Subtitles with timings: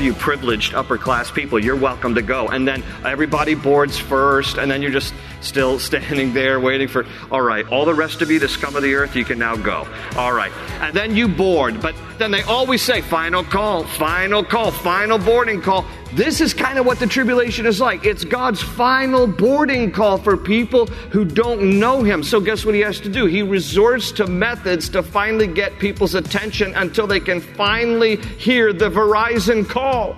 [0.00, 2.48] All you privileged upper class people, you're welcome to go.
[2.48, 7.42] And then everybody boards first, and then you're just still standing there waiting for, all
[7.42, 9.86] right, all the rest of you, the scum of the earth, you can now go.
[10.16, 10.52] All right.
[10.80, 15.60] And then you board, but then they always say, final call, final call, final boarding
[15.60, 15.84] call.
[16.12, 18.04] This is kind of what the tribulation is like.
[18.04, 22.24] It's God's final boarding call for people who don't know Him.
[22.24, 23.26] So, guess what He has to do?
[23.26, 28.90] He resorts to methods to finally get people's attention until they can finally hear the
[28.90, 30.16] Verizon call.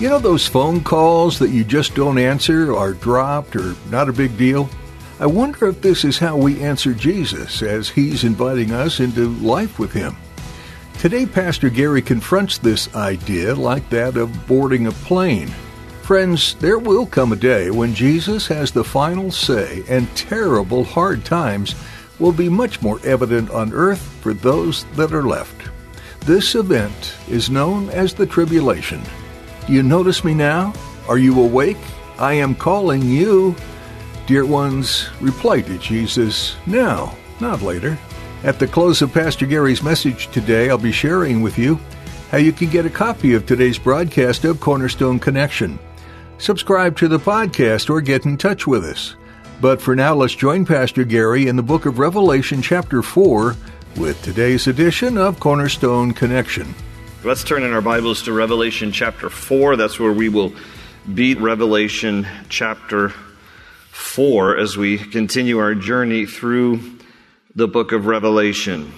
[0.00, 4.12] You know those phone calls that you just don't answer, are dropped, or not a
[4.12, 4.68] big deal?
[5.22, 9.78] I wonder if this is how we answer Jesus as he's inviting us into life
[9.78, 10.16] with him.
[10.98, 15.46] Today, Pastor Gary confronts this idea like that of boarding a plane.
[16.02, 21.24] Friends, there will come a day when Jesus has the final say, and terrible hard
[21.24, 21.76] times
[22.18, 25.70] will be much more evident on earth for those that are left.
[26.26, 29.00] This event is known as the tribulation.
[29.68, 30.74] Do you notice me now?
[31.08, 31.78] Are you awake?
[32.18, 33.54] I am calling you.
[34.26, 37.98] Dear ones, reply to Jesus now, not later.
[38.44, 41.80] At the close of Pastor Gary's message today, I'll be sharing with you
[42.30, 45.76] how you can get a copy of today's broadcast of Cornerstone Connection.
[46.38, 49.16] Subscribe to the podcast or get in touch with us.
[49.60, 53.56] But for now, let's join Pastor Gary in the book of Revelation, chapter 4,
[53.96, 56.74] with today's edition of Cornerstone Connection.
[57.24, 59.76] Let's turn in our Bibles to Revelation chapter 4.
[59.76, 60.52] That's where we will
[61.12, 61.34] be.
[61.34, 63.12] Revelation chapter
[63.92, 66.80] 4 as we continue our journey through
[67.54, 68.90] the book of Revelation.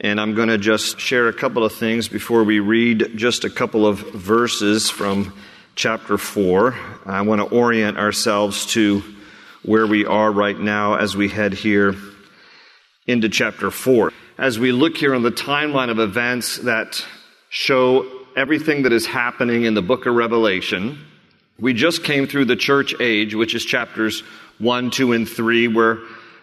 [0.00, 3.50] And I'm going to just share a couple of things before we read just a
[3.50, 5.34] couple of verses from
[5.74, 6.74] chapter 4.
[7.04, 9.02] I want to orient ourselves to
[9.62, 11.94] where we are right now as we head here
[13.06, 17.04] into chapter 4 as we look here on the timeline of events that
[17.50, 20.98] show everything that is happening in the book of Revelation,
[21.60, 24.20] we just came through the church age, which is chapters
[24.58, 25.98] 1, 2, and 3, where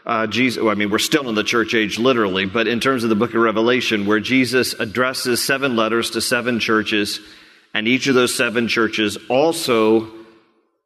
[0.05, 3.03] uh, Jesus, well, I mean, we're still in the church age literally, but in terms
[3.03, 7.19] of the book of Revelation, where Jesus addresses seven letters to seven churches,
[7.73, 10.09] and each of those seven churches also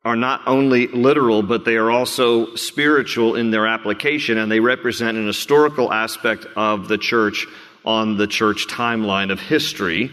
[0.03, 5.17] are not only literal, but they are also spiritual in their application, and they represent
[5.17, 7.45] an historical aspect of the church
[7.85, 10.11] on the church timeline of history.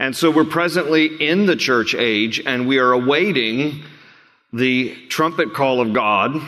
[0.00, 3.82] And so we're presently in the church age, and we are awaiting
[4.50, 6.40] the trumpet call of God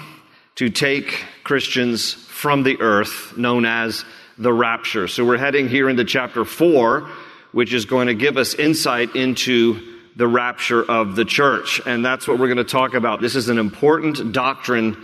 [0.55, 4.07] to take Christians from the earth, known as
[4.39, 5.07] the rapture.
[5.07, 7.07] So we're heading here into chapter 4,
[7.53, 11.79] which is going to give us insight into the rapture of the church.
[11.85, 13.21] And that's what we're going to talk about.
[13.21, 14.97] This is an important doctrine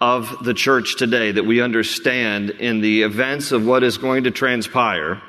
[0.00, 4.30] of the church today that we understand in the events of what is going to
[4.30, 5.20] transpire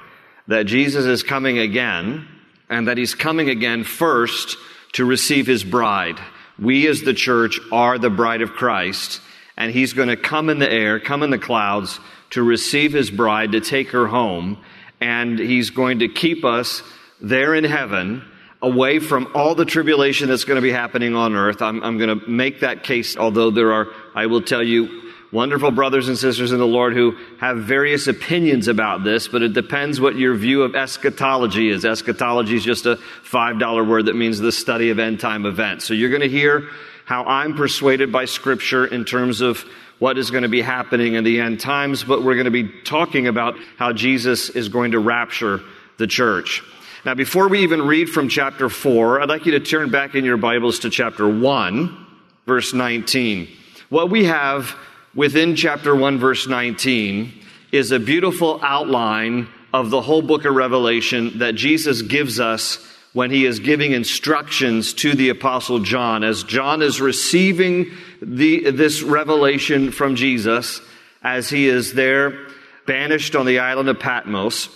[0.47, 2.29] that Jesus is coming again
[2.71, 4.57] and that he's coming again first
[4.93, 6.19] to receive his bride.
[6.57, 9.21] We as the church are the bride of Christ
[9.57, 11.99] and he's going to come in the air, come in the clouds
[12.31, 14.57] to receive his bride, to take her home,
[14.99, 16.81] and he's going to keep us
[17.19, 18.23] there in heaven
[18.61, 21.61] away from all the tribulation that's going to be happening on earth.
[21.61, 25.71] I'm, I'm going to make that case, although there are, I will tell you, wonderful
[25.71, 30.01] brothers and sisters in the Lord who have various opinions about this, but it depends
[30.01, 31.85] what your view of eschatology is.
[31.85, 35.85] Eschatology is just a $5 word that means the study of end time events.
[35.85, 36.67] So you're going to hear
[37.05, 39.65] how I'm persuaded by Scripture in terms of
[39.99, 42.67] what is going to be happening in the end times, but we're going to be
[42.81, 45.61] talking about how Jesus is going to rapture
[45.97, 46.63] the church.
[47.05, 50.25] Now, before we even read from chapter 4, I'd like you to turn back in
[50.25, 52.07] your Bibles to chapter 1,
[52.45, 53.47] verse 19.
[53.89, 54.75] What we have
[55.15, 57.33] within chapter 1, verse 19,
[57.71, 63.31] is a beautiful outline of the whole book of Revelation that Jesus gives us when
[63.31, 67.91] he is giving instructions to the apostle John as John is receiving
[68.21, 70.81] the, this revelation from Jesus
[71.21, 72.47] as he is there
[72.87, 74.69] banished on the island of Patmos.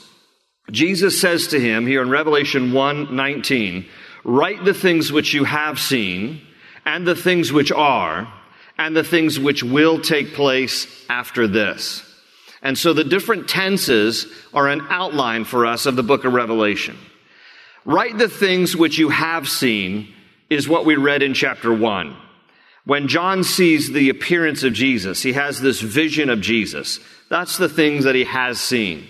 [0.72, 3.86] Jesus says to him here in Revelation 1 19,
[4.24, 6.42] write the things which you have seen
[6.86, 8.31] and the things which are
[8.77, 12.04] and the things which will take place after this.
[12.62, 16.98] And so the different tenses are an outline for us of the book of Revelation.
[17.86, 20.12] Write the things which you have seen
[20.50, 22.16] is what we read in chapter 1.
[22.86, 27.00] When John sees the appearance of Jesus, he has this vision of Jesus.
[27.30, 29.07] That's the things that he has seen.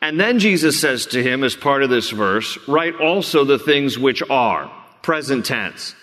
[0.00, 3.98] And then Jesus says to him, as part of this verse, write also the things
[3.98, 4.70] which are,
[5.02, 5.94] present tense.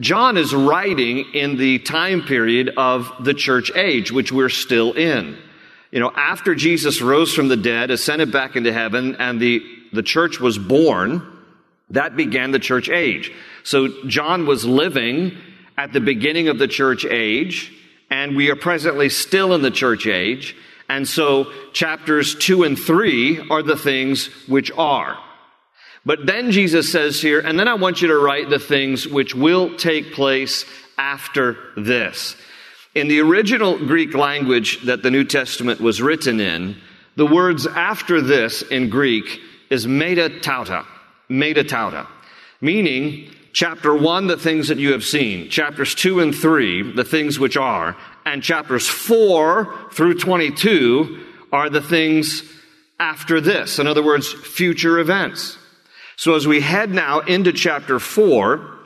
[0.00, 5.36] John is writing in the time period of the church age, which we're still in.
[5.90, 9.62] You know, after Jesus rose from the dead, ascended back into heaven, and the,
[9.92, 11.26] the church was born,
[11.90, 13.30] that began the church age.
[13.64, 15.36] So John was living
[15.76, 17.72] at the beginning of the church age,
[18.10, 20.56] and we are presently still in the church age.
[20.88, 25.18] And so chapters two and three are the things which are.
[26.04, 29.34] But then Jesus says here, and then I want you to write the things which
[29.34, 30.64] will take place
[30.98, 32.36] after this.
[32.94, 36.76] In the original Greek language that the New Testament was written in,
[37.16, 39.40] the words after this in Greek
[39.70, 40.84] is meta tauta
[41.30, 42.06] metatauta,
[42.60, 47.38] meaning chapter 1, the things that you have seen, chapters 2 and 3, the things
[47.38, 52.42] which are, and chapters 4 through 22 are the things
[52.98, 53.78] after this.
[53.78, 55.58] In other words, future events.
[56.22, 58.78] So as we head now into chapter 4,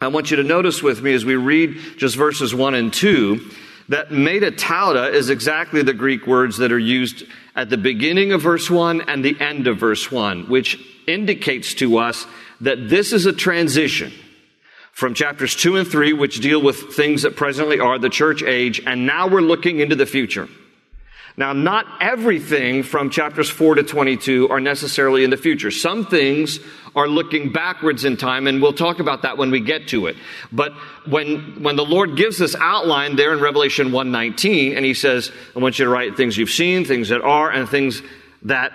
[0.00, 3.48] I want you to notice with me as we read just verses 1 and 2
[3.90, 7.22] that metatauta is exactly the Greek words that are used
[7.54, 11.98] at the beginning of verse 1 and the end of verse 1, which indicates to
[11.98, 12.26] us
[12.60, 14.12] that this is a transition
[14.90, 18.82] from chapters 2 and 3, which deal with things that presently are the church age,
[18.84, 20.48] and now we're looking into the future.
[21.36, 25.70] Now, not everything from chapters 4 to 22 are necessarily in the future.
[25.70, 26.58] Some things
[26.94, 30.16] are looking backwards in time, and we'll talk about that when we get to it.
[30.50, 30.72] But
[31.06, 35.60] when, when the Lord gives this outline there in Revelation 119, and he says, I
[35.60, 38.02] want you to write things you've seen, things that are, and things
[38.42, 38.72] that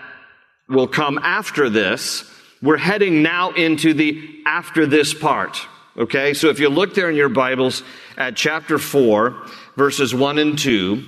[0.70, 2.30] will come after this,
[2.62, 5.68] we're heading now into the after this part.
[5.98, 7.84] Okay, so if you look there in your Bibles
[8.18, 9.46] at chapter 4,
[9.78, 11.04] verses 1 and 2,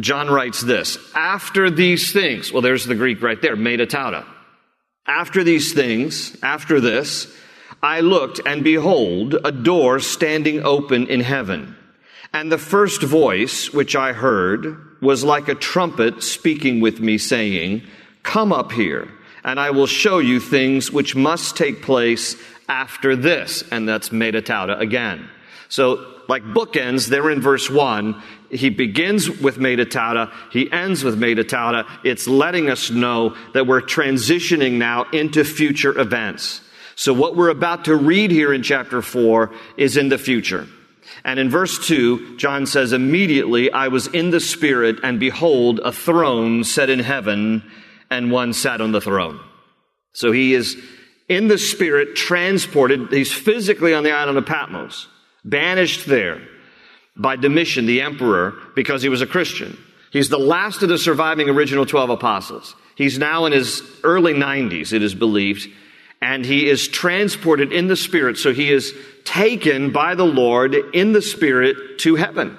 [0.00, 4.24] John writes this After these things, well, there's the Greek right there, metatauta.
[5.06, 7.32] After these things, after this,
[7.82, 11.76] I looked, and behold, a door standing open in heaven.
[12.32, 17.82] And the first voice which I heard was like a trumpet speaking with me, saying,
[18.22, 19.08] Come up here,
[19.44, 22.36] and I will show you things which must take place
[22.68, 23.62] after this.
[23.70, 25.28] And that's metatauta again.
[25.74, 28.22] So, like bookends, they're in verse 1.
[28.48, 31.84] He begins with metatauta, he ends with metatauta.
[32.04, 36.60] It's letting us know that we're transitioning now into future events.
[36.94, 40.68] So, what we're about to read here in chapter 4 is in the future.
[41.24, 45.90] And in verse 2, John says, Immediately I was in the Spirit, and behold, a
[45.90, 47.68] throne set in heaven,
[48.10, 49.40] and one sat on the throne.
[50.12, 50.80] So he is
[51.28, 53.10] in the Spirit, transported.
[53.10, 55.08] He's physically on the island of Patmos
[55.44, 56.40] banished there
[57.16, 59.78] by Domitian, the emperor, because he was a Christian.
[60.10, 62.74] He's the last of the surviving original 12 apostles.
[62.96, 65.68] He's now in his early 90s, it is believed,
[66.22, 68.38] and he is transported in the Spirit.
[68.38, 72.56] So he is taken by the Lord in the Spirit to heaven,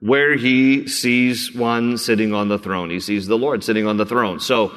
[0.00, 2.90] where he sees one sitting on the throne.
[2.90, 4.40] He sees the Lord sitting on the throne.
[4.40, 4.72] So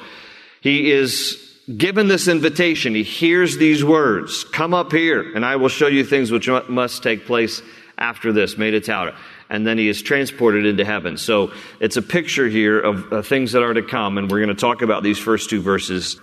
[0.61, 5.69] he is given this invitation, he hears these words Come up here, and I will
[5.69, 7.61] show you things which must take place
[7.97, 9.15] after this, metatauta.
[9.49, 11.17] And then he is transported into heaven.
[11.17, 14.49] So it's a picture here of uh, things that are to come, and we're going
[14.49, 16.19] to talk about these first two verses.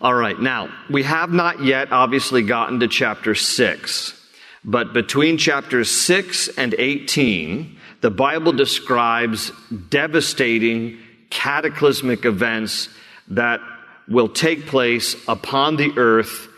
[0.00, 4.20] All right, now, we have not yet obviously gotten to chapter 6,
[4.64, 9.52] but between chapters 6 and 18, the Bible describes
[9.90, 10.98] devastating,
[11.30, 12.88] cataclysmic events
[13.28, 13.60] that
[14.08, 16.48] will take place upon the earth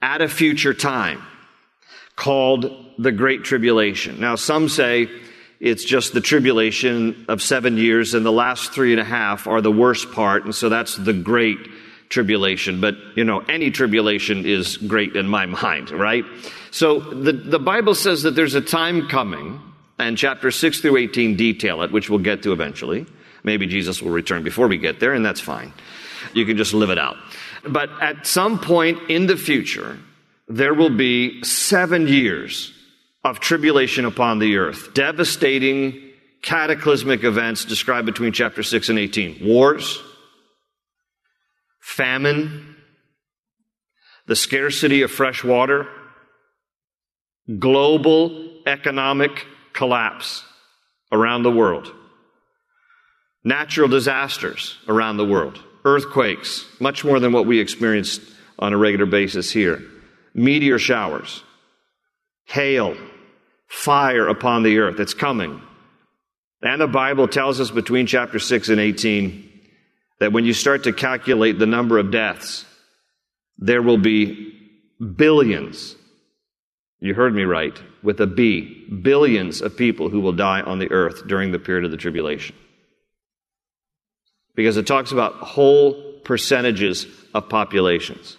[0.00, 1.22] at a future time
[2.16, 4.20] called the Great Tribulation.
[4.20, 5.08] Now, some say
[5.60, 9.60] it's just the tribulation of seven years, and the last three and a half are
[9.60, 11.58] the worst part, and so that's the Great
[12.08, 12.80] Tribulation.
[12.80, 16.24] But, you know, any tribulation is great in my mind, right?
[16.70, 19.60] So the, the Bible says that there's a time coming,
[19.98, 23.06] and chapter 6 through 18 detail it, which we'll get to eventually.
[23.42, 25.72] Maybe Jesus will return before we get there, and that's fine.
[26.34, 27.16] You can just live it out.
[27.68, 29.98] But at some point in the future,
[30.48, 32.72] there will be seven years
[33.24, 36.08] of tribulation upon the earth, devastating,
[36.42, 40.00] cataclysmic events described between chapter 6 and 18 wars,
[41.80, 42.76] famine,
[44.26, 45.88] the scarcity of fresh water,
[47.58, 50.44] global economic collapse
[51.10, 51.92] around the world,
[53.42, 58.20] natural disasters around the world, earthquakes, much more than what we experience
[58.58, 59.82] on a regular basis here,
[60.34, 61.42] meteor showers,
[62.44, 62.96] hail,
[63.66, 65.00] fire upon the earth.
[65.00, 65.62] It's coming.
[66.62, 69.48] And the Bible tells us between chapter 6 and 18
[70.20, 72.64] that when you start to calculate the number of deaths,
[73.58, 74.54] there will be
[75.16, 75.94] billions.
[77.00, 80.90] You heard me right, with a B, billions of people who will die on the
[80.90, 82.56] earth during the period of the tribulation.
[84.58, 88.36] Because it talks about whole percentages of populations.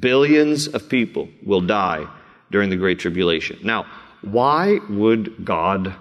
[0.00, 2.08] Billions of people will die
[2.50, 3.60] during the Great Tribulation.
[3.62, 3.86] Now,
[4.22, 5.94] why would God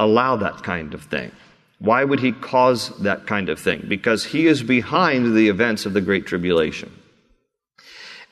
[0.00, 1.30] allow that kind of thing?
[1.78, 3.84] Why would He cause that kind of thing?
[3.86, 6.90] Because He is behind the events of the Great Tribulation.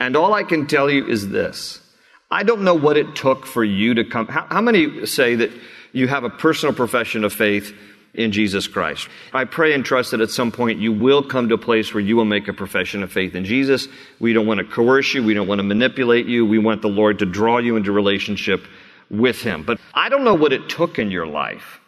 [0.00, 1.80] And all I can tell you is this
[2.28, 4.26] I don't know what it took for you to come.
[4.26, 5.52] How, how many say that
[5.92, 7.72] you have a personal profession of faith
[8.14, 9.08] in Jesus Christ?
[9.32, 12.02] I pray and trust that at some point you will come to a place where
[12.02, 13.88] you will make a profession of faith in Jesus.
[14.20, 16.46] We don't want to coerce you, we don't want to manipulate you.
[16.46, 18.64] We want the Lord to draw you into relationship
[19.10, 19.62] with Him.
[19.64, 21.80] But I don't know what it took in your life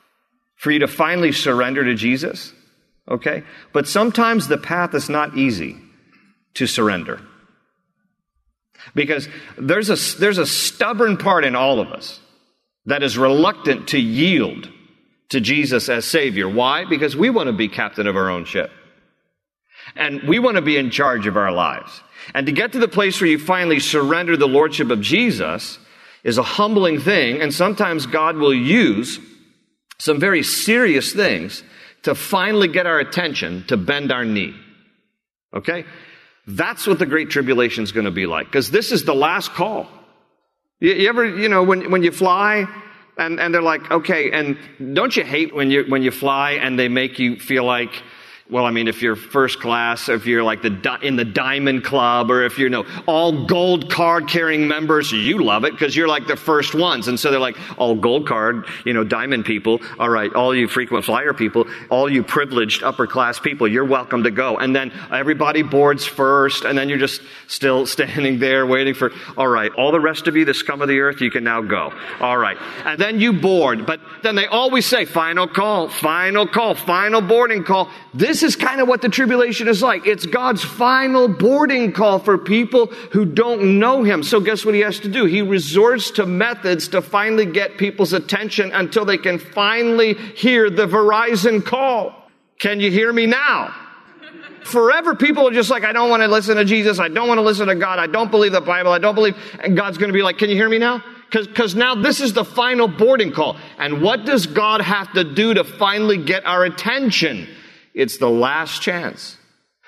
[0.57, 2.53] for you to finally surrender to Jesus.
[3.09, 3.45] Okay?
[3.73, 5.77] But sometimes the path is not easy
[6.55, 7.21] to surrender.
[8.95, 9.29] Because
[9.59, 12.21] there's a, there's a stubborn part in all of us
[12.87, 14.71] that is reluctant to yield
[15.31, 16.49] to Jesus as Savior.
[16.49, 16.85] Why?
[16.85, 18.71] Because we want to be captain of our own ship.
[19.95, 22.01] And we want to be in charge of our lives.
[22.35, 25.79] And to get to the place where you finally surrender the Lordship of Jesus
[26.25, 27.41] is a humbling thing.
[27.41, 29.21] And sometimes God will use
[29.99, 31.63] some very serious things
[32.03, 34.55] to finally get our attention to bend our knee.
[35.55, 35.85] Okay?
[36.47, 39.53] That's what the Great Tribulation is going to be like, because this is the last
[39.53, 39.89] call.
[40.79, 42.67] You, you, ever, you know, when, when you fly
[43.17, 44.59] and, and they're like, okay, and
[44.95, 48.03] don't you hate when you, when you fly and they make you feel like,
[48.49, 52.31] well, I mean, if you're first class, if you're like the in the Diamond Club,
[52.31, 56.07] or if you're you know all gold card carrying members, you love it because you're
[56.07, 57.07] like the first ones.
[57.07, 59.81] And so they're like all gold card, you know, diamond people.
[59.99, 64.23] All right, all you frequent flyer people, all you privileged upper class people, you're welcome
[64.25, 64.57] to go.
[64.59, 69.13] And then everybody boards first, and then you're just still standing there waiting for.
[69.37, 71.63] All right, all the rest of you, the scum of the earth, you can now
[71.63, 71.93] go.
[72.21, 73.87] All right, and then you board.
[73.87, 77.91] But then they always say, final call, final call, final boarding call.
[78.15, 80.07] This this is kind of what the tribulation is like.
[80.07, 84.23] It's God's final boarding call for people who don't know Him.
[84.23, 85.25] So guess what He has to do?
[85.25, 90.87] He resorts to methods to finally get people's attention until they can finally hear the
[90.87, 92.29] Verizon call.
[92.59, 93.75] Can you hear me now?
[94.65, 96.99] Forever, people are just like, I don't want to listen to Jesus.
[96.99, 97.99] I don't want to listen to God.
[97.99, 98.93] I don't believe the Bible.
[98.93, 99.35] I don't believe.
[99.61, 101.03] And God's going to be like, Can you hear me now?
[101.31, 103.57] Because now this is the final boarding call.
[103.79, 107.49] And what does God have to do to finally get our attention?
[107.97, 109.39] It's the last chance.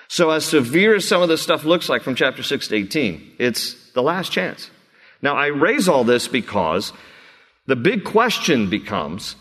[0.07, 3.35] So, as severe as some of this stuff looks like from chapter 6 to 18,
[3.37, 4.71] it's the last chance.
[5.21, 6.91] Now, I raise all this because
[7.67, 9.35] the big question becomes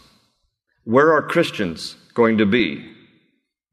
[0.84, 2.94] where are Christians going to be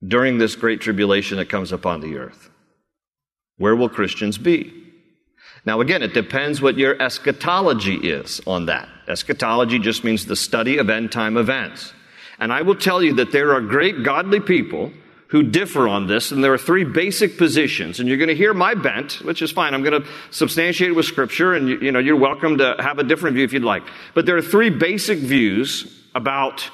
[0.07, 2.49] during this great tribulation that comes upon the earth?
[3.57, 4.73] Where will Christians be?
[5.65, 8.87] Now, again, it depends what your eschatology is on that.
[9.09, 11.93] Eschatology just means the study of end time events.
[12.39, 14.91] And I will tell you that there are great godly people
[15.29, 17.99] who differ on this, and there are three basic positions.
[17.99, 19.73] And you're going to hear my bent, which is fine.
[19.73, 22.99] I'm going to substantiate it with Scripture, and you, you know you're welcome to have
[22.99, 23.83] a different view if you'd like.
[24.13, 26.69] But there are three basic views about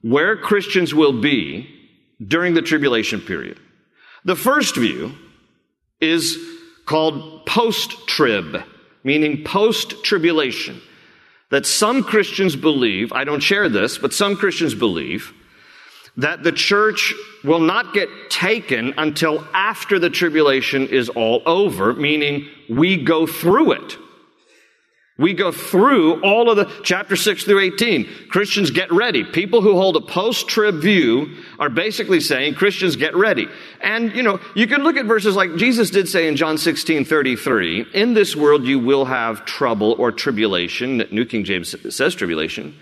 [0.00, 1.68] where Christians will be
[2.24, 3.58] during the tribulation period.
[4.24, 5.12] The first view
[6.00, 6.38] is
[6.86, 8.62] called post-trib,
[9.04, 10.80] meaning post-tribulation
[11.52, 15.34] that some Christians believe, I don't share this, but some Christians believe
[16.16, 17.12] that the church
[17.44, 23.72] will not get taken until after the tribulation is all over, meaning we go through
[23.72, 23.98] it.
[25.18, 28.28] We go through all of the chapter 6 through 18.
[28.30, 29.24] Christians get ready.
[29.24, 33.46] People who hold a post-trib view are basically saying Christians get ready.
[33.82, 37.04] And, you know, you can look at verses like Jesus did say in John 16,
[37.04, 41.04] 33, in this world you will have trouble or tribulation.
[41.10, 42.74] New King James says tribulation.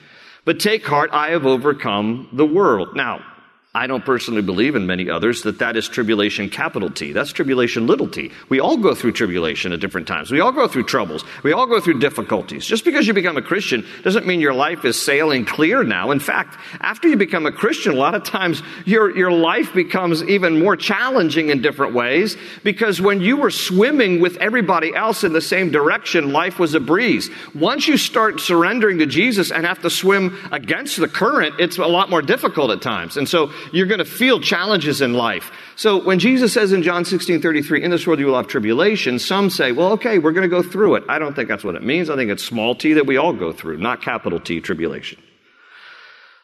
[0.44, 2.94] But take heart, I have overcome the world.
[2.94, 3.24] Now,
[3.72, 7.12] I don't personally believe, and many others, that that is tribulation capital T.
[7.12, 8.32] That's tribulation little t.
[8.48, 10.32] We all go through tribulation at different times.
[10.32, 11.24] We all go through troubles.
[11.44, 12.66] We all go through difficulties.
[12.66, 16.10] Just because you become a Christian doesn't mean your life is sailing clear now.
[16.10, 20.24] In fact, after you become a Christian, a lot of times your, your life becomes
[20.24, 25.32] even more challenging in different ways because when you were swimming with everybody else in
[25.32, 27.30] the same direction, life was a breeze.
[27.54, 31.86] Once you start surrendering to Jesus and have to swim against the current, it's a
[31.86, 33.16] lot more difficult at times.
[33.16, 35.50] And so you're going to feel challenges in life.
[35.76, 39.18] So when Jesus says in John 16 33, in this world you will have tribulation,
[39.18, 41.04] some say, well, okay, we're going to go through it.
[41.08, 42.10] I don't think that's what it means.
[42.10, 45.20] I think it's small t that we all go through, not capital T tribulation.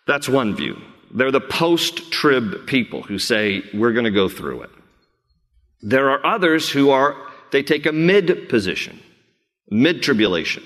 [0.07, 0.81] That's one view.
[1.13, 4.71] They're the post trib people who say, we're going to go through it.
[5.83, 7.17] There are others who are,
[7.53, 9.01] they take a mid position,
[9.71, 10.65] mid tribulation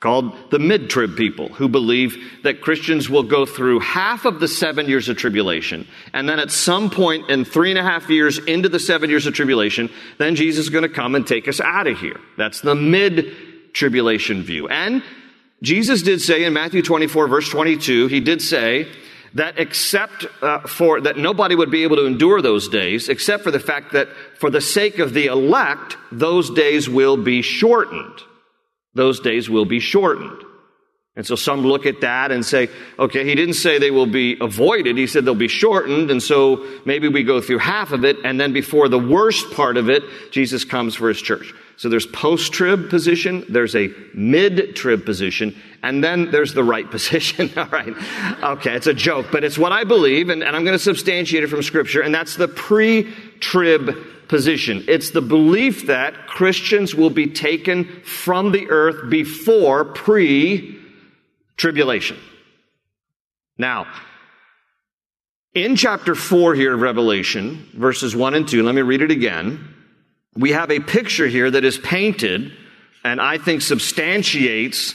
[0.00, 4.46] called the mid trib people, who believe that Christians will go through half of the
[4.46, 5.88] seven years of tribulation.
[6.12, 9.26] And then at some point in three and a half years into the seven years
[9.26, 12.20] of tribulation, then Jesus is going to come and take us out of here.
[12.36, 14.68] That's the mid tribulation view.
[14.68, 15.02] And
[15.62, 18.88] Jesus did say in Matthew 24, verse 22, he did say,
[19.34, 23.50] that except uh, for that nobody would be able to endure those days except for
[23.50, 28.22] the fact that for the sake of the elect those days will be shortened
[28.98, 30.42] those days will be shortened.
[31.16, 34.36] And so some look at that and say, okay, he didn't say they will be
[34.40, 34.96] avoided.
[34.96, 36.12] He said they'll be shortened.
[36.12, 38.18] And so maybe we go through half of it.
[38.24, 41.52] And then before the worst part of it, Jesus comes for his church.
[41.76, 46.88] So there's post trib position, there's a mid trib position, and then there's the right
[46.90, 47.50] position.
[47.56, 47.94] All right.
[48.42, 51.44] Okay, it's a joke, but it's what I believe, and, and I'm going to substantiate
[51.44, 53.96] it from Scripture, and that's the pre trib
[54.28, 54.84] position.
[54.88, 60.78] It's the belief that Christians will be taken from the earth before pre
[61.56, 62.18] tribulation.
[63.56, 63.86] Now,
[65.54, 69.74] in chapter 4 here of Revelation, verses 1 and 2, let me read it again.
[70.36, 72.52] We have a picture here that is painted
[73.04, 74.94] and I think substantiates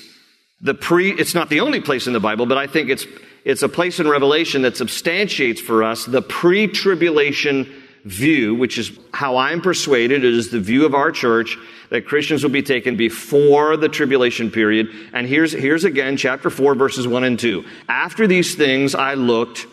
[0.62, 3.06] the pre, it's not the only place in the Bible, but I think it's,
[3.44, 8.92] it's a place in Revelation that substantiates for us the pre tribulation view, which is
[9.14, 11.58] how I'm persuaded, it is the view of our church
[11.90, 14.90] that Christians will be taken before the tribulation period.
[15.14, 17.64] And here's, here's again chapter 4, verses 1 and 2.
[17.88, 19.68] After these things I looked,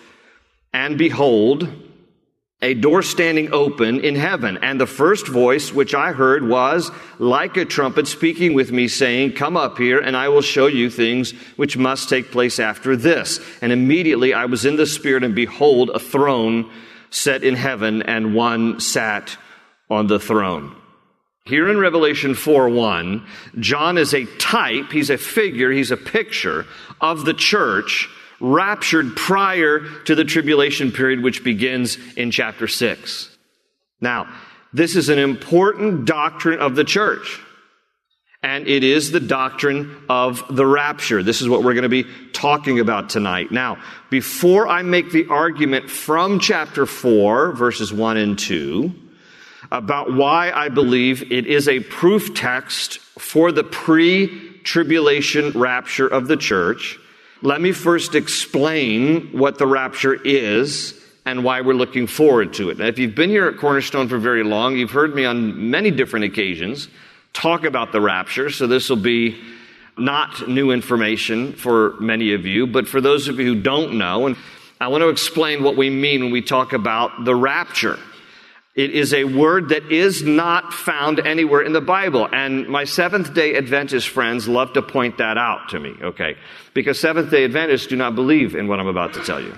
[0.73, 1.69] and behold,
[2.63, 4.59] a door standing open in heaven.
[4.59, 9.33] And the first voice which I heard was like a trumpet speaking with me, saying,
[9.33, 13.41] Come up here, and I will show you things which must take place after this.
[13.63, 16.71] And immediately I was in the Spirit, and behold, a throne
[17.11, 19.37] set in heaven, and one sat
[19.89, 20.77] on the throne.
[21.45, 23.27] Here in Revelation 4 1,
[23.59, 26.67] John is a type, he's a figure, he's a picture
[27.01, 28.09] of the church
[28.41, 33.37] raptured prior to the tribulation period, which begins in chapter 6.
[34.01, 34.33] Now,
[34.73, 37.41] this is an important doctrine of the church
[38.43, 41.23] and it is the doctrine of the rapture.
[41.23, 43.51] This is what we're going to be talking about tonight.
[43.51, 48.93] Now, before I make the argument from chapter 4, verses 1 and 2,
[49.71, 56.27] about why I believe it is a proof text for the pre tribulation rapture of
[56.27, 56.99] the church,
[57.43, 62.79] let me first explain what the rapture is and why we're looking forward to it.
[62.79, 65.91] Now, if you've been here at Cornerstone for very long, you've heard me on many
[65.91, 66.89] different occasions
[67.33, 69.41] talk about the rapture, so this will be
[69.97, 74.27] not new information for many of you, but for those of you who don't know,
[74.27, 74.37] and
[74.81, 77.99] I want to explain what we mean when we talk about the rapture.
[78.75, 82.29] It is a word that is not found anywhere in the Bible.
[82.33, 86.37] And my Seventh day Adventist friends love to point that out to me, okay?
[86.73, 89.55] Because Seventh day Adventists do not believe in what I'm about to tell you.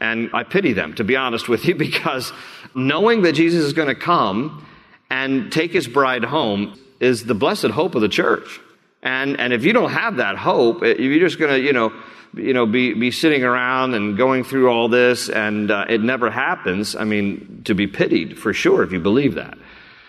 [0.00, 2.32] And I pity them, to be honest with you, because
[2.74, 4.64] knowing that Jesus is going to come
[5.10, 8.60] and take his bride home is the blessed hope of the church.
[9.02, 11.92] And, and if you don't have that hope, if you're just going to, you know,
[12.34, 16.30] you know, be, be sitting around and going through all this and uh, it never
[16.30, 19.58] happens, I mean, to be pitied for sure if you believe that.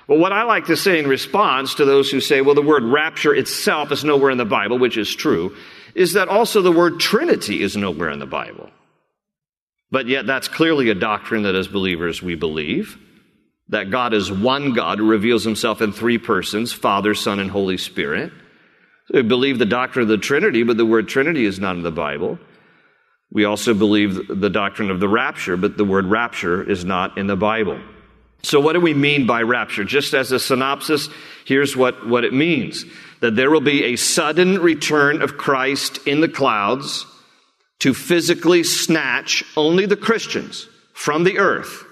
[0.08, 2.84] Well, what I like to say in response to those who say, well, the word
[2.84, 5.56] rapture itself is nowhere in the Bible, which is true,
[5.96, 8.70] is that also the word Trinity is nowhere in the Bible.
[9.90, 12.98] But yet that's clearly a doctrine that as believers we believe
[13.74, 17.78] that God is one God who reveals himself in three persons Father, Son, and Holy
[17.78, 18.32] Spirit.
[19.12, 21.92] We believe the doctrine of the Trinity, but the word Trinity is not in the
[21.92, 22.40] Bible.
[23.32, 27.28] We also believe the doctrine of the rapture, but the word rapture is not in
[27.28, 27.80] the Bible.
[28.44, 29.84] So, what do we mean by rapture?
[29.84, 31.10] Just as a synopsis,
[31.46, 32.86] here's what, what it means
[33.22, 37.06] that there will be a sudden return of Christ in the clouds
[37.80, 41.86] to physically snatch only the Christians from the earth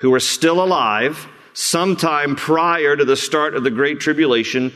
[0.00, 4.72] who are still alive sometime prior to the start of the Great Tribulation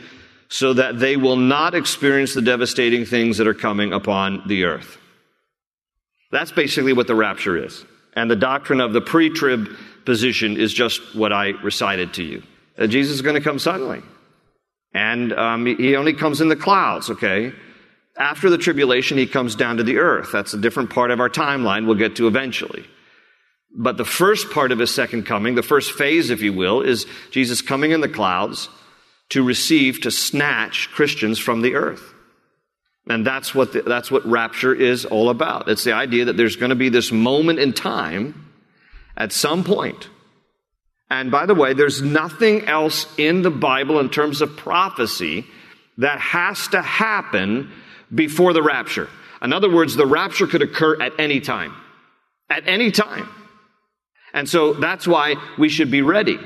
[0.49, 4.97] so that they will not experience the devastating things that are coming upon the earth.
[6.31, 7.83] That's basically what the rapture is.
[8.13, 9.69] And the doctrine of the pre trib
[10.05, 12.43] position is just what I recited to you.
[12.77, 14.01] That Jesus is going to come suddenly.
[14.93, 17.51] And um, he only comes in the clouds, okay?
[18.17, 20.31] After the tribulation, he comes down to the earth.
[20.31, 22.85] That's a different part of our timeline we'll get to eventually.
[23.77, 27.05] But the first part of his second coming, the first phase, if you will, is
[27.31, 28.69] Jesus coming in the clouds
[29.29, 32.13] to receive, to snatch Christians from the earth.
[33.07, 35.67] And that's what, the, that's what rapture is all about.
[35.67, 38.49] It's the idea that there's going to be this moment in time
[39.17, 40.09] at some point.
[41.09, 45.45] And by the way, there's nothing else in the Bible in terms of prophecy
[45.97, 47.71] that has to happen
[48.13, 49.09] before the rapture.
[49.41, 51.75] In other words, the rapture could occur at any time.
[52.49, 53.29] At any time.
[54.35, 56.37] And so that's why we should be ready.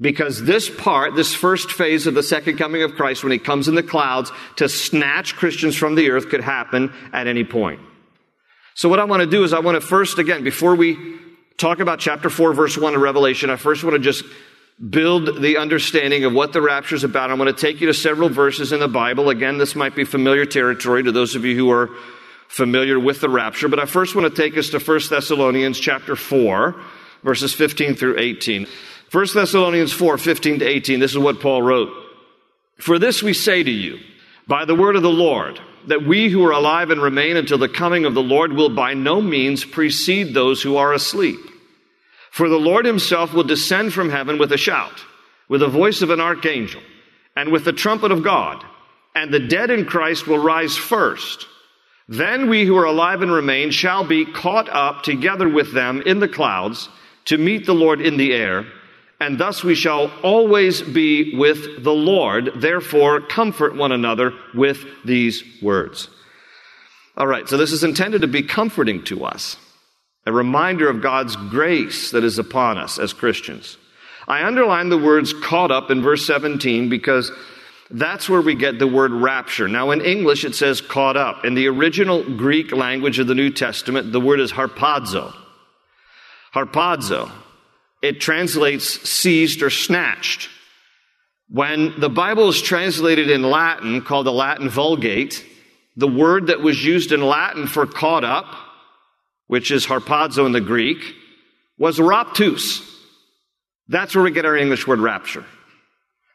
[0.00, 3.68] Because this part, this first phase of the second coming of Christ, when he comes
[3.68, 7.80] in the clouds to snatch Christians from the earth, could happen at any point.
[8.74, 11.20] So what I want to do is I want to first, again, before we
[11.58, 14.24] talk about chapter 4, verse 1 of Revelation, I first want to just
[14.90, 17.30] build the understanding of what the rapture is about.
[17.30, 19.28] I'm going to take you to several verses in the Bible.
[19.28, 21.90] Again, this might be familiar territory to those of you who are
[22.48, 26.16] familiar with the rapture, but I first want to take us to 1 Thessalonians chapter
[26.16, 26.74] 4,
[27.24, 28.68] verses 15 through 18.
[29.10, 31.90] 1 Thessalonians 4, 15 to 18, this is what Paul wrote.
[32.78, 33.98] For this we say to you,
[34.46, 37.68] by the word of the Lord, that we who are alive and remain until the
[37.68, 41.40] coming of the Lord will by no means precede those who are asleep.
[42.30, 45.04] For the Lord himself will descend from heaven with a shout,
[45.48, 46.82] with the voice of an archangel,
[47.36, 48.64] and with the trumpet of God,
[49.14, 51.46] and the dead in Christ will rise first.
[52.08, 56.18] Then we who are alive and remain shall be caught up together with them in
[56.18, 56.88] the clouds
[57.26, 58.66] to meet the Lord in the air,
[59.20, 62.50] and thus we shall always be with the Lord.
[62.56, 66.08] Therefore, comfort one another with these words.
[67.16, 69.56] All right, so this is intended to be comforting to us
[70.26, 73.76] a reminder of God's grace that is upon us as Christians.
[74.26, 77.30] I underline the words caught up in verse 17 because
[77.90, 79.68] that's where we get the word rapture.
[79.68, 81.44] Now, in English, it says caught up.
[81.44, 85.34] In the original Greek language of the New Testament, the word is harpazo.
[86.54, 87.30] Harpazo.
[88.02, 90.48] It translates seized or snatched.
[91.48, 95.44] When the Bible is translated in Latin, called the Latin Vulgate,
[95.96, 98.46] the word that was used in Latin for caught up
[99.46, 101.14] which is harpazo in the Greek,
[101.78, 102.82] was raptus.
[103.88, 105.44] That's where we get our English word rapture.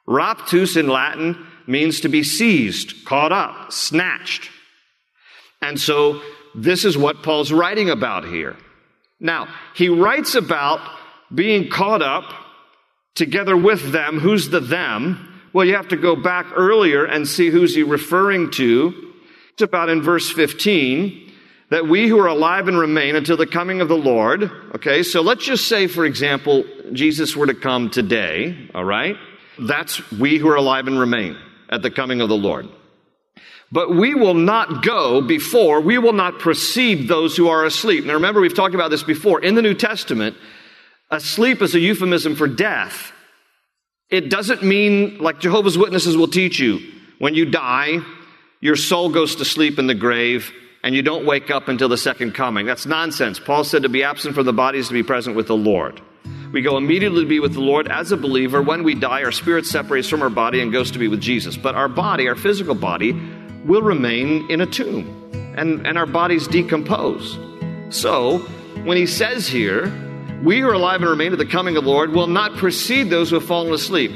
[0.07, 4.49] Raptus in Latin means to be seized, caught up, snatched.
[5.61, 6.21] And so
[6.55, 8.55] this is what Paul's writing about here.
[9.19, 10.79] Now, he writes about
[11.33, 12.33] being caught up
[13.15, 14.19] together with them.
[14.19, 15.41] Who's the them?
[15.53, 19.13] Well, you have to go back earlier and see who's he referring to.
[19.53, 21.29] It's about in verse 15
[21.69, 25.21] that we who are alive and remain until the coming of the Lord, okay, so
[25.21, 29.15] let's just say, for example, Jesus were to come today, all right?
[29.59, 31.37] That's we who are alive and remain
[31.69, 32.67] at the coming of the Lord.
[33.71, 38.05] But we will not go before, we will not precede those who are asleep.
[38.05, 39.41] Now remember, we've talked about this before.
[39.41, 40.35] In the New Testament,
[41.11, 43.11] asleep is a euphemism for death.
[44.09, 46.79] It doesn't mean, like Jehovah's Witnesses will teach you,
[47.19, 47.99] when you die,
[48.59, 50.51] your soul goes to sleep in the grave
[50.83, 52.65] and you don't wake up until the second coming.
[52.65, 53.39] That's nonsense.
[53.39, 56.01] Paul said to be absent from the body is to be present with the Lord.
[56.51, 58.61] We go immediately to be with the Lord as a believer.
[58.61, 61.55] When we die, our spirit separates from our body and goes to be with Jesus.
[61.57, 63.11] But our body, our physical body,
[63.65, 65.07] will remain in a tomb
[65.57, 67.37] and, and our bodies decompose.
[67.89, 68.39] So,
[68.83, 69.91] when he says here,
[70.43, 73.09] we who are alive and remain to the coming of the Lord will not precede
[73.09, 74.11] those who have fallen asleep.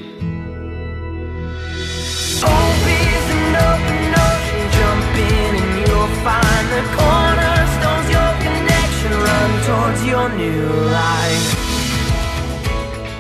[6.24, 11.63] Find the cornerstones, your connection, run towards your new life.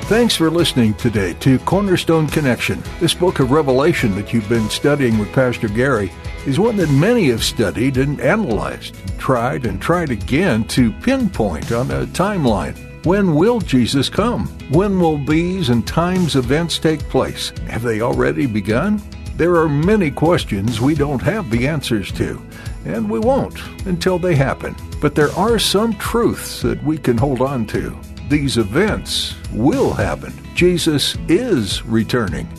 [0.08, 2.84] Thanks for listening today to Cornerstone Connection.
[3.00, 6.12] This book of Revelation that you've been studying with Pastor Gary
[6.46, 11.90] is one that many have studied and analyzed, tried and tried again to pinpoint on
[11.90, 12.76] a timeline.
[13.06, 14.48] When will Jesus come?
[14.70, 17.52] When will these and times events take place?
[17.70, 19.02] Have they already begun?
[19.38, 22.40] There are many questions we don't have the answers to,
[22.86, 24.76] and we won't until they happen.
[25.00, 27.98] But there are some truths that we can hold on to.
[28.34, 30.34] These events will happen.
[30.56, 32.52] Jesus is returning,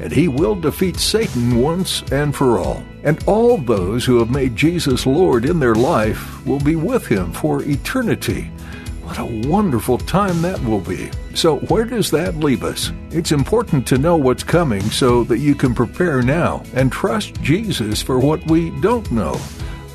[0.00, 2.82] and he will defeat Satan once and for all.
[3.04, 7.32] And all those who have made Jesus Lord in their life will be with him
[7.32, 8.50] for eternity.
[9.04, 11.12] What a wonderful time that will be.
[11.34, 12.90] So, where does that leave us?
[13.10, 18.02] It's important to know what's coming so that you can prepare now and trust Jesus
[18.02, 19.40] for what we don't know.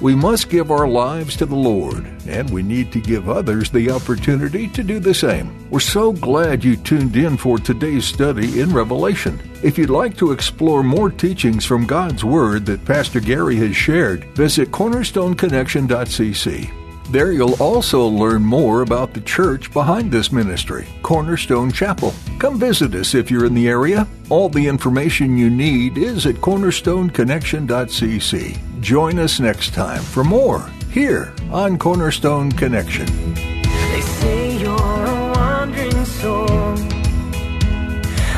[0.06, 3.90] We must give our lives to the Lord, and we need to give others the
[3.90, 5.68] opportunity to do the same.
[5.72, 9.42] We're so glad you tuned in for today's study in Revelation.
[9.64, 14.26] If you'd like to explore more teachings from God's Word that Pastor Gary has shared,
[14.36, 16.85] visit cornerstoneconnection.cc.
[17.10, 22.14] There you'll also learn more about the church behind this ministry, Cornerstone Chapel.
[22.40, 24.08] Come visit us if you're in the area.
[24.30, 28.82] All the information you need is at cornerstoneconnection.cc.
[28.82, 33.06] Join us next time for more here on Cornerstone Connection.
[33.36, 36.48] They say you're a wandering soul,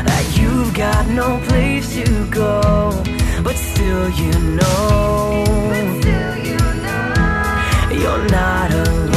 [0.03, 2.91] that you've got no place to go,
[3.43, 5.45] but still you know,
[7.99, 9.16] you're not alone.